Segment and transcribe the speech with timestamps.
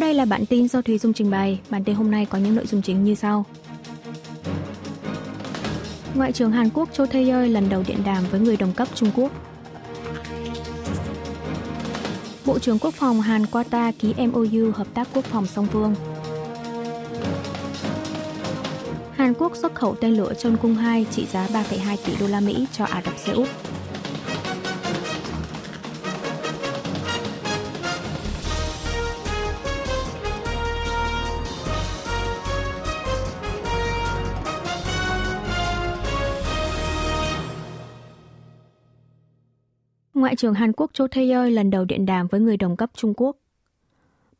[0.00, 1.60] đây là bản tin do Thùy Dung trình bày.
[1.70, 3.46] Bản tin hôm nay có những nội dung chính như sau.
[6.14, 9.10] Ngoại trưởng Hàn Quốc Cho Tae-yeol lần đầu điện đàm với người đồng cấp Trung
[9.16, 9.32] Quốc.
[12.46, 15.94] Bộ trưởng Quốc phòng Hàn Qua ký MOU hợp tác quốc phòng song phương.
[19.16, 22.40] Hàn Quốc xuất khẩu tên lửa Chon Cung 2 trị giá 3,2 tỷ đô la
[22.40, 23.48] Mỹ cho Ả Rập Xê Út.
[40.20, 43.14] Ngoại trưởng Hàn Quốc Cho Tae-yeol lần đầu điện đàm với người đồng cấp Trung
[43.16, 43.36] Quốc.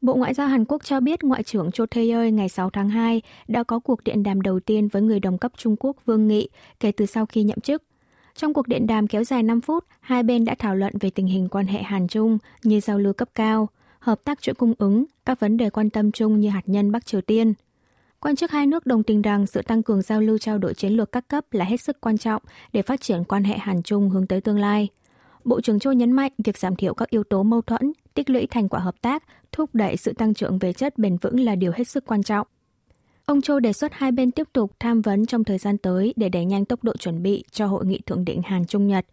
[0.01, 3.23] Bộ Ngoại giao Hàn Quốc cho biết Ngoại trưởng Cho Tae-yeol ngày 6 tháng 2
[3.49, 6.49] đã có cuộc điện đàm đầu tiên với người đồng cấp Trung Quốc Vương Nghị
[6.81, 7.83] kể từ sau khi nhậm chức.
[8.35, 11.27] Trong cuộc điện đàm kéo dài 5 phút, hai bên đã thảo luận về tình
[11.27, 15.05] hình quan hệ Hàn Trung như giao lưu cấp cao, hợp tác chuỗi cung ứng,
[15.27, 17.55] các vấn đề quan tâm chung như hạt nhân Bắc Triều Tiên.
[18.21, 20.93] Quan chức hai nước đồng tình rằng sự tăng cường giao lưu trao đổi chiến
[20.93, 24.11] lược các cấp là hết sức quan trọng để phát triển quan hệ Hàn Trung
[24.11, 24.89] hướng tới tương lai.
[25.51, 28.47] Bộ trưởng Châu nhấn mạnh việc giảm thiểu các yếu tố mâu thuẫn, tích lũy
[28.47, 31.73] thành quả hợp tác, thúc đẩy sự tăng trưởng về chất bền vững là điều
[31.75, 32.47] hết sức quan trọng.
[33.25, 36.29] Ông Châu đề xuất hai bên tiếp tục tham vấn trong thời gian tới để
[36.29, 39.07] đẩy nhanh tốc độ chuẩn bị cho hội nghị thượng đỉnh Hàn Trung Nhật.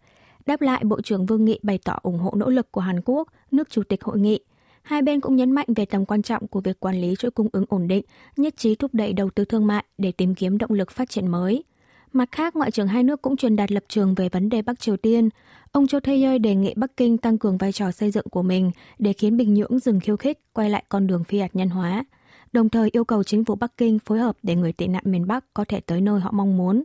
[0.46, 3.28] Đáp lại, Bộ trưởng Vương Nghị bày tỏ ủng hộ nỗ lực của Hàn Quốc,
[3.50, 4.40] nước chủ tịch hội nghị.
[4.82, 7.48] Hai bên cũng nhấn mạnh về tầm quan trọng của việc quản lý chuỗi cung
[7.52, 8.04] ứng ổn định,
[8.36, 11.26] nhất trí thúc đẩy đầu tư thương mại để tìm kiếm động lực phát triển
[11.26, 11.64] mới.
[12.12, 14.80] Mặt khác, Ngoại trưởng hai nước cũng truyền đạt lập trường về vấn đề Bắc
[14.80, 15.28] Triều Tiên.
[15.72, 18.70] Ông Cho Tae-yeol đề nghị Bắc Kinh tăng cường vai trò xây dựng của mình
[18.98, 22.04] để khiến Bình Nhưỡng dừng khiêu khích, quay lại con đường phi hạt nhân hóa.
[22.52, 25.26] Đồng thời yêu cầu chính phủ Bắc Kinh phối hợp để người tị nạn miền
[25.26, 26.84] Bắc có thể tới nơi họ mong muốn.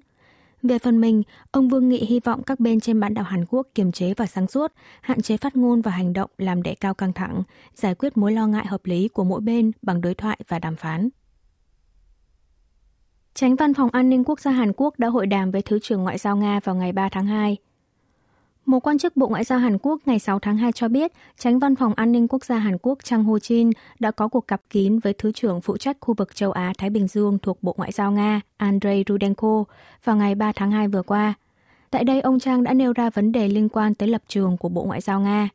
[0.64, 3.68] Về phần mình, ông Vương Nghị hy vọng các bên trên bán đảo Hàn Quốc
[3.76, 6.94] kiềm chế và sáng suốt, hạn chế phát ngôn và hành động làm đẩy cao
[6.94, 7.44] căng thẳng,
[7.76, 10.76] giải quyết mối lo ngại hợp lý của mỗi bên bằng đối thoại và đàm
[10.76, 11.09] phán.
[13.36, 16.04] Tránh Văn phòng An ninh Quốc gia Hàn Quốc đã hội đàm với Thứ trưởng
[16.04, 17.58] Ngoại giao Nga vào ngày 3 tháng 2.
[18.66, 21.60] Một quan chức Bộ Ngoại giao Hàn Quốc ngày 6 tháng 2 cho biết, tránh
[21.60, 24.62] văn phòng an ninh quốc gia Hàn Quốc Chang Ho Jin đã có cuộc gặp
[24.70, 27.92] kín với Thứ trưởng phụ trách khu vực châu Á-Thái Bình Dương thuộc Bộ Ngoại
[27.92, 29.64] giao Nga Andrei Rudenko
[30.04, 31.34] vào ngày 3 tháng 2 vừa qua.
[31.90, 34.70] Tại đây, ông Chang đã nêu ra vấn đề liên quan tới lập trường của
[34.70, 35.50] Bộ Ngoại giao Nga.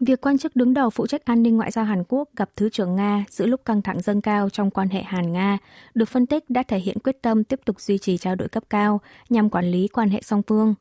[0.00, 2.68] Việc quan chức đứng đầu phụ trách an ninh ngoại giao Hàn Quốc gặp Thứ
[2.68, 5.58] trưởng Nga giữa lúc căng thẳng dâng cao trong quan hệ Hàn-Nga
[5.94, 8.64] được phân tích đã thể hiện quyết tâm tiếp tục duy trì trao đổi cấp
[8.70, 10.74] cao nhằm quản lý quan hệ song phương.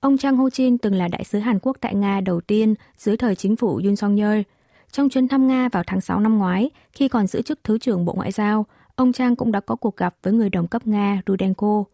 [0.00, 3.36] Ông Chang Ho-jin từng là đại sứ Hàn Quốc tại Nga đầu tiên dưới thời
[3.36, 4.42] chính phủ Yoon Song-yeol.
[4.92, 8.04] Trong chuyến thăm Nga vào tháng 6 năm ngoái, khi còn giữ chức Thứ trưởng
[8.04, 11.22] Bộ Ngoại giao, ông Chang cũng đã có cuộc gặp với người đồng cấp Nga
[11.26, 11.84] Rudenko.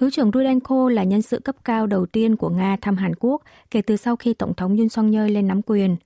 [0.00, 3.42] Thứ trưởng Rudenko là nhân sự cấp cao đầu tiên của Nga thăm Hàn Quốc
[3.70, 5.96] kể từ sau khi Tổng thống Yoon Song-yeol lên nắm quyền.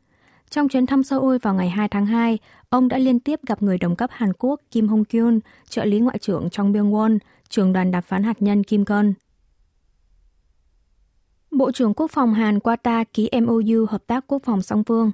[0.50, 2.38] Trong chuyến thăm Seoul vào ngày 2 tháng 2,
[2.68, 6.00] ông đã liên tiếp gặp người đồng cấp Hàn Quốc Kim Hong Kyun, trợ lý
[6.00, 7.18] ngoại trưởng Trong Byung Won,
[7.48, 9.14] trưởng đoàn đàm phán hạt nhân Kim Gun.
[11.50, 15.10] Bộ trưởng Quốc phòng Hàn Qatar ký MOU hợp tác quốc phòng song phương.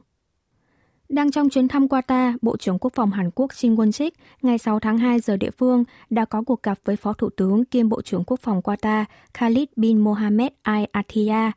[1.10, 4.10] Đang trong chuyến thăm Qatar, Bộ trưởng Quốc phòng Hàn Quốc Shin Won-sik
[4.42, 7.64] ngày 6 tháng 2 giờ địa phương đã có cuộc gặp với Phó Thủ tướng
[7.64, 9.04] kiêm Bộ trưởng Quốc phòng Qatar
[9.34, 11.52] Khalid bin Mohammed Al Attiyah.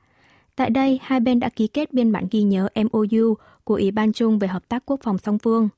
[0.56, 3.34] Tại đây, hai bên đã ký kết biên bản ghi nhớ MOU
[3.64, 5.70] của Ủy ban chung về hợp tác quốc phòng song phương.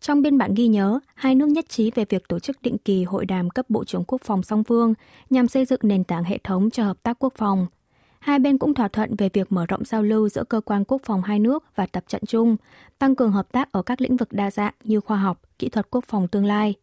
[0.00, 3.04] Trong biên bản ghi nhớ, hai nước nhất trí về việc tổ chức định kỳ
[3.04, 4.94] hội đàm cấp Bộ trưởng Quốc phòng song phương
[5.30, 7.66] nhằm xây dựng nền tảng hệ thống cho hợp tác quốc phòng–
[8.20, 11.02] Hai bên cũng thỏa thuận về việc mở rộng giao lưu giữa cơ quan quốc
[11.04, 12.56] phòng hai nước và tập trận chung,
[12.98, 15.86] tăng cường hợp tác ở các lĩnh vực đa dạng như khoa học, kỹ thuật
[15.90, 16.74] quốc phòng tương lai.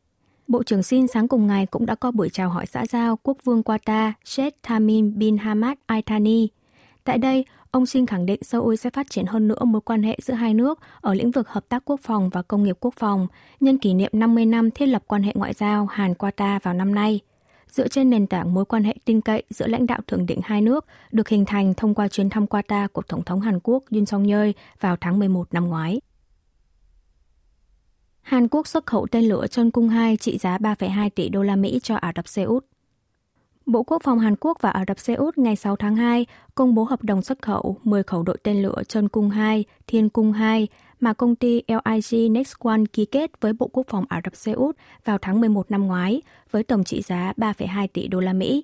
[0.47, 3.37] Bộ trưởng Sin sáng cùng ngày cũng đã có buổi chào hỏi xã giao quốc
[3.43, 6.47] vương Qatar Sheikh Tamim bin Hamad Al Thani.
[7.03, 10.17] Tại đây, ông Sin khẳng định Seoul sẽ phát triển hơn nữa mối quan hệ
[10.21, 13.27] giữa hai nước ở lĩnh vực hợp tác quốc phòng và công nghiệp quốc phòng
[13.59, 17.19] nhân kỷ niệm 50 năm thiết lập quan hệ ngoại giao Hàn-Qatar vào năm nay–
[17.71, 20.61] dựa trên nền tảng mối quan hệ tin cậy giữa lãnh đạo thượng đỉnh hai
[20.61, 24.05] nước được hình thành thông qua chuyến thăm Qatar của Tổng thống Hàn Quốc Yoon
[24.05, 24.49] song yeol
[24.79, 26.01] vào tháng 11 năm ngoái.
[28.21, 31.55] Hàn Quốc xuất khẩu tên lửa Chon Cung 2 trị giá 3,2 tỷ đô la
[31.55, 32.65] Mỹ cho Ả Rập Xê Út.
[33.65, 36.25] Bộ Quốc phòng Hàn Quốc và Ả Rập Xê Út ngày 6 tháng 2
[36.55, 40.09] công bố hợp đồng xuất khẩu 10 khẩu đội tên lửa Chon Cung 2, Thiên
[40.09, 40.67] Cung 2
[40.99, 44.51] mà công ty LIG Next One ký kết với Bộ Quốc phòng Ả Rập Xê
[44.51, 46.21] Út vào tháng 11 năm ngoái
[46.51, 48.63] với tổng trị giá 3,2 tỷ đô la Mỹ.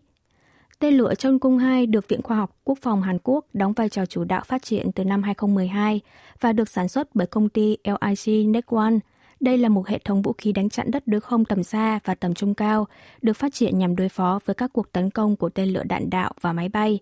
[0.80, 3.90] Tên lửa Chon Cung 2 được Viện Khoa học Quốc phòng Hàn Quốc đóng vai
[3.90, 6.02] trò chủ đạo phát triển từ năm 2012
[6.40, 8.94] và được sản xuất bởi công ty LIG Next One.
[9.40, 12.16] Đây là một hệ thống vũ khí đánh chặn đất đối không tầm xa và
[12.16, 12.88] tầm trung cao,
[13.22, 16.10] được phát triển nhằm đối phó với các cuộc tấn công của tên lửa đạn
[16.10, 17.00] đạo và máy bay.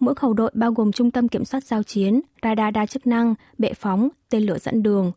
[0.00, 3.34] Mỗi khẩu đội bao gồm trung tâm kiểm soát giao chiến, radar đa chức năng,
[3.58, 5.12] bệ phóng, tên lửa dẫn đường.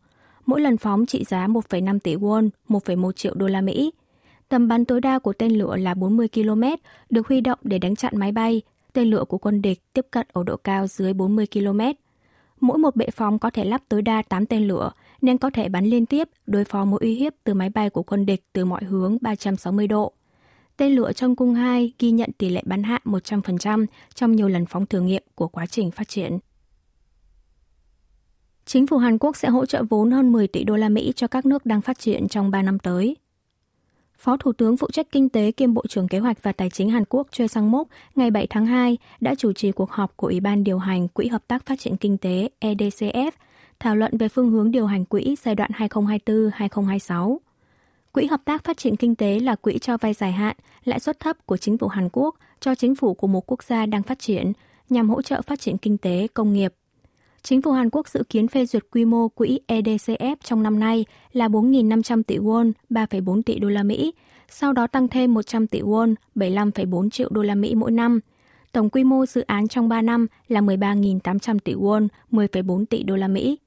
[0.46, 3.92] mỗi lần phóng trị giá 1,5 tỷ won, 1,1 triệu đô la Mỹ.
[4.48, 6.62] Tầm bắn tối đa của tên lửa là 40 km,
[7.10, 8.62] được huy động để đánh chặn máy bay.
[8.92, 11.80] Tên lửa của quân địch tiếp cận ở độ cao dưới 40 km.
[12.60, 14.90] Mỗi một bệ phóng có thể lắp tối đa 8 tên lửa,
[15.22, 18.02] nên có thể bắn liên tiếp đối phó mối uy hiếp từ máy bay của
[18.02, 20.12] quân địch từ mọi hướng 360 độ.
[20.76, 24.66] Tên lửa trong cung 2 ghi nhận tỷ lệ bắn hạ 100% trong nhiều lần
[24.66, 26.38] phóng thử nghiệm của quá trình phát triển.
[28.64, 31.26] Chính phủ Hàn Quốc sẽ hỗ trợ vốn hơn 10 tỷ đô la Mỹ cho
[31.26, 33.16] các nước đang phát triển trong 3 năm tới.
[34.18, 36.90] Phó Thủ tướng phụ trách Kinh tế kiêm Bộ trưởng Kế hoạch và Tài chính
[36.90, 40.40] Hàn Quốc Choi Sang-mok ngày 7 tháng 2 đã chủ trì cuộc họp của Ủy
[40.40, 43.30] ban điều hành Quỹ Hợp tác Phát triển Kinh tế EDCF
[43.80, 47.36] thảo luận về phương hướng điều hành quỹ giai đoạn 2024-2026.
[48.14, 51.20] Quỹ Hợp tác Phát triển Kinh tế là quỹ cho vay dài hạn, lãi suất
[51.20, 54.18] thấp của chính phủ Hàn Quốc cho chính phủ của một quốc gia đang phát
[54.18, 54.52] triển
[54.90, 56.74] nhằm hỗ trợ phát triển kinh tế, công nghiệp.
[57.42, 61.04] Chính phủ Hàn Quốc dự kiến phê duyệt quy mô quỹ EDCF trong năm nay
[61.32, 64.12] là 4.500 tỷ won, 3,4 tỷ đô la Mỹ,
[64.48, 68.20] sau đó tăng thêm 100 tỷ won, 75,4 triệu đô la Mỹ mỗi năm.
[68.72, 73.16] Tổng quy mô dự án trong 3 năm là 13.800 tỷ won, 10,4 tỷ đô
[73.16, 73.58] la Mỹ.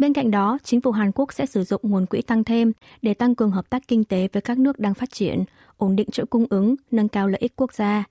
[0.00, 3.14] Bên cạnh đó, chính phủ Hàn Quốc sẽ sử dụng nguồn quỹ tăng thêm để
[3.14, 5.44] tăng cường hợp tác kinh tế với các nước đang phát triển,
[5.76, 8.04] ổn định chuỗi cung ứng, nâng cao lợi ích quốc gia.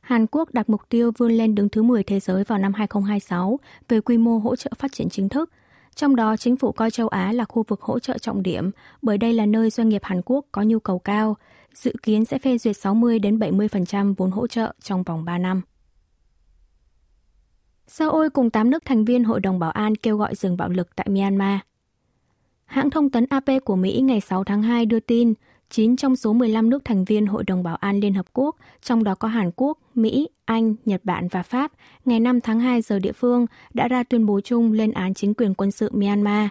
[0.00, 3.58] Hàn Quốc đặt mục tiêu vươn lên đứng thứ 10 thế giới vào năm 2026
[3.88, 5.50] về quy mô hỗ trợ phát triển chính thức.
[5.94, 8.70] Trong đó, chính phủ coi châu Á là khu vực hỗ trợ trọng điểm,
[9.02, 11.36] bởi đây là nơi doanh nghiệp Hàn Quốc có nhu cầu cao,
[11.74, 15.62] dự kiến sẽ phê duyệt 60 đến 70% vốn hỗ trợ trong vòng 3 năm.
[17.88, 20.96] Seoul cùng 8 nước thành viên Hội đồng Bảo an kêu gọi dừng bạo lực
[20.96, 21.58] tại Myanmar.
[22.64, 25.34] Hãng thông tấn AP của Mỹ ngày 6 tháng 2 đưa tin
[25.70, 29.04] 9 trong số 15 nước thành viên Hội đồng Bảo an Liên Hợp Quốc, trong
[29.04, 31.72] đó có Hàn Quốc, Mỹ, Anh, Nhật Bản và Pháp,
[32.04, 35.34] ngày 5 tháng 2 giờ địa phương đã ra tuyên bố chung lên án chính
[35.34, 36.48] quyền quân sự Myanmar.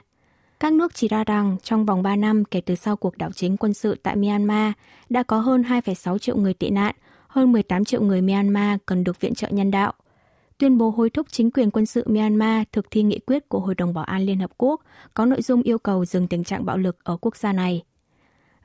[0.59, 3.57] Các nước chỉ ra rằng trong vòng 3 năm kể từ sau cuộc đảo chính
[3.57, 4.73] quân sự tại Myanmar,
[5.09, 6.95] đã có hơn 2,6 triệu người tị nạn,
[7.27, 9.93] hơn 18 triệu người Myanmar cần được viện trợ nhân đạo–
[10.57, 13.75] tuyên bố hối thúc chính quyền quân sự Myanmar thực thi nghị quyết của Hội
[13.75, 14.81] đồng Bảo an Liên Hợp Quốc
[15.13, 17.83] có nội dung yêu cầu dừng tình trạng bạo lực ở quốc gia này.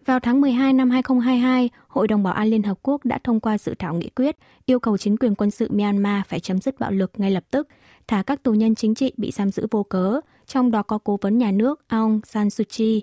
[0.06, 3.58] Vào tháng 12 năm 2022, Hội đồng Bảo an Liên Hợp Quốc đã thông qua
[3.58, 4.36] dự thảo nghị quyết
[4.66, 7.68] yêu cầu chính quyền quân sự Myanmar phải chấm dứt bạo lực ngay lập tức,
[8.08, 11.18] thả các tù nhân chính trị bị giam giữ vô cớ, trong đó có cố
[11.20, 13.02] vấn nhà nước Aung San Suu Kyi.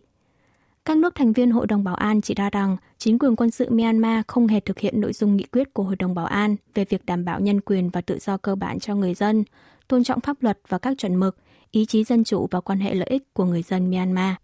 [0.89, 3.69] Các nước thành viên Hội đồng Bảo an chỉ ra rằng chính quyền quân sự
[3.69, 6.86] Myanmar không hề thực hiện nội dung nghị quyết của Hội đồng Bảo an về
[6.86, 9.44] việc đảm bảo nhân quyền và tự do cơ bản cho người dân,
[9.88, 11.38] tôn trọng pháp luật và các chuẩn mực,
[11.71, 14.36] ý chí dân chủ và quan hệ lợi ích của người dân Myanmar.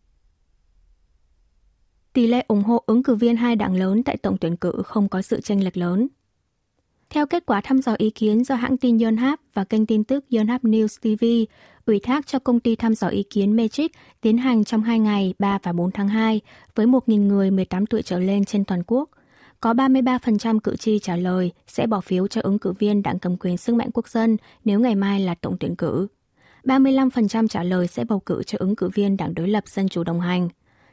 [2.14, 5.10] Tỷ lệ ủng hộ ứng cử viên hai đảng lớn tại tổng tuyển cử không
[5.10, 6.08] có sự tranh lệch lớn.
[7.10, 10.26] Theo kết quả thăm dò ý kiến do hãng tin Yonhap và kênh tin tức
[10.32, 11.52] Yonhap News TV
[11.86, 13.92] ủy thác cho công ty thăm dò ý kiến Matrix
[14.22, 16.42] tiến hành trong 2 ngày 3 và 4 tháng 2
[16.76, 19.10] với 1.000 người 18 tuổi trở lên trên toàn quốc.
[19.60, 23.38] Có 33% cử tri trả lời sẽ bỏ phiếu cho ứng cử viên đảng cầm
[23.38, 26.08] quyền sức mạnh quốc dân nếu ngày mai là tổng tuyển cử.
[26.64, 30.04] 35% trả lời sẽ bầu cử cho ứng cử viên đảng đối lập Dân Chủ
[30.04, 30.50] đồng hành.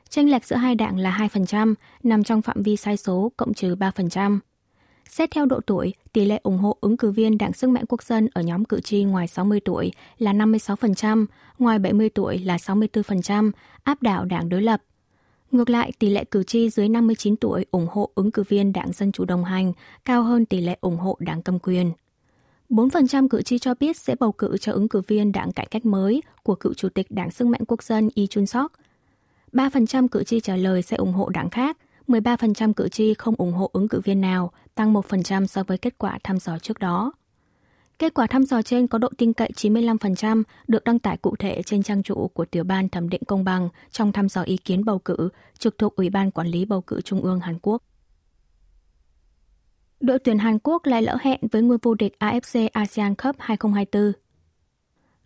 [0.09, 3.75] Tranh lệch giữa hai đảng là 2%, nằm trong phạm vi sai số cộng trừ
[3.75, 4.39] 3%.
[5.09, 8.03] Xét theo độ tuổi, tỷ lệ ủng hộ ứng cử viên Đảng Sức mạnh Quốc
[8.03, 11.27] dân ở nhóm cử tri ngoài 60 tuổi là 56%,
[11.59, 13.51] ngoài 70 tuổi là 64%,
[13.83, 14.83] áp đảo đảng đối lập.
[15.51, 18.93] Ngược lại, tỷ lệ cử tri dưới 59 tuổi ủng hộ ứng cử viên Đảng
[18.93, 19.73] Dân Chủ đồng hành
[20.05, 21.93] cao hơn tỷ lệ ủng hộ đảng cầm quyền.
[22.71, 25.87] 4% cử tri cho biết sẽ bầu cử cho ứng cử viên đảng cải cách
[25.87, 28.69] mới của cựu chủ tịch Đảng Sức mạnh Quốc dân Lee Chun-sok.
[29.53, 31.79] 3% cử tri trả lời sẽ ủng hộ đảng khác,
[32.09, 35.99] 13% cử tri không ủng hộ ứng cử viên nào, tăng 1% so với kết
[35.99, 37.13] quả thăm dò trước đó.
[37.99, 41.63] Kết quả thăm dò trên có độ tin cậy 95%, được đăng tải cụ thể
[41.63, 44.85] trên trang chủ của Tiểu ban Thẩm định Công bằng trong thăm dò ý kiến
[44.85, 45.29] bầu cử
[45.59, 47.83] trực thuộc Ủy ban Quản lý Bầu cử Trung ương Hàn Quốc.
[50.01, 54.13] Đội tuyển Hàn Quốc lại lỡ hẹn với ngôi vô địch AFC ASEAN Cup 2024.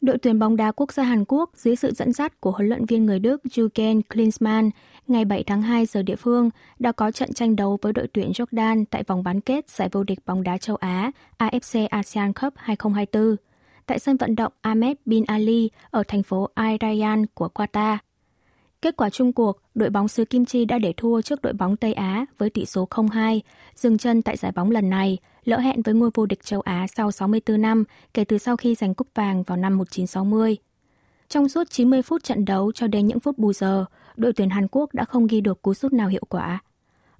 [0.06, 2.84] Đội tuyển bóng đá quốc gia Hàn Quốc dưới sự dẫn dắt của huấn luyện
[2.84, 4.70] viên người Đức Jürgen Klinsmann
[5.08, 8.30] ngày 7 tháng 2 giờ địa phương đã có trận tranh đấu với đội tuyển
[8.30, 12.54] Jordan tại vòng bán kết giải vô địch bóng đá châu Á AFC ASEAN Cup
[12.56, 13.36] 2024
[13.86, 17.96] tại sân vận động Ahmed Bin Ali ở thành phố Al Rayyan của Qatar.
[18.82, 21.76] Kết quả chung cuộc, đội bóng xứ Kim Chi đã để thua trước đội bóng
[21.76, 23.40] Tây Á với tỷ số 0-2,
[23.76, 26.86] dừng chân tại giải bóng lần này, lỡ hẹn với ngôi vô địch châu Á
[26.96, 27.84] sau 64 năm
[28.14, 30.56] kể từ sau khi giành cúp vàng vào năm 1960.
[31.28, 33.84] Trong suốt 90 phút trận đấu cho đến những phút bù giờ,
[34.16, 36.62] đội tuyển Hàn Quốc đã không ghi được cú sút nào hiệu quả.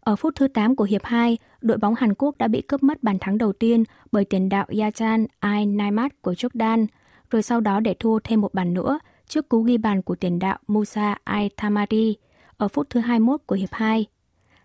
[0.01, 3.03] Ở phút thứ 8 của hiệp 2, đội bóng Hàn Quốc đã bị cướp mất
[3.03, 6.87] bàn thắng đầu tiên bởi tiền đạo Yachan Ai Naimat của Jordan,
[7.31, 10.39] rồi sau đó để thua thêm một bàn nữa trước cú ghi bàn của tiền
[10.39, 12.17] đạo Musa Aitamadi
[12.57, 14.07] ở phút thứ 21 của hiệp 2.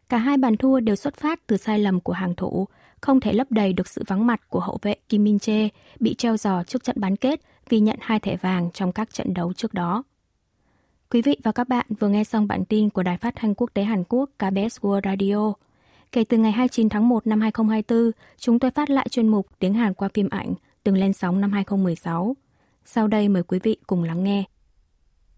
[0.09, 2.67] Cả hai bàn thua đều xuất phát từ sai lầm của hàng thủ,
[3.01, 6.13] không thể lấp đầy được sự vắng mặt của hậu vệ Kim Min Jae bị
[6.13, 9.53] treo giò trước trận bán kết vì nhận hai thẻ vàng trong các trận đấu
[9.53, 10.03] trước đó.
[11.09, 13.69] Quý vị và các bạn vừa nghe xong bản tin của Đài Phát thanh Quốc
[13.73, 15.53] tế Hàn Quốc KBS World Radio.
[16.11, 19.73] Kể từ ngày 29 tháng 1 năm 2024, chúng tôi phát lại chuyên mục Tiếng
[19.73, 20.53] Hàn qua phim ảnh
[20.83, 22.35] từng lên sóng năm 2016.
[22.85, 24.43] Sau đây mời quý vị cùng lắng nghe.